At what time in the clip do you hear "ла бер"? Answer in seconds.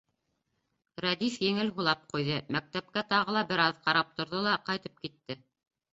3.39-3.63